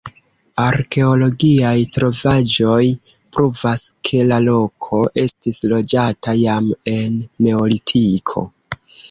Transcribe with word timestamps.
Arkeologiaj 0.61 1.73
trovaĵoj 1.97 2.85
pruvas, 3.37 3.83
ke 4.09 4.23
la 4.31 4.41
loko 4.47 5.03
estis 5.27 5.61
loĝata 5.75 6.37
jam 6.41 6.73
en 6.95 7.21
Neolitiko. 7.51 8.47